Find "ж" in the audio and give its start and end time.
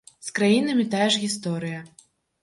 1.15-1.19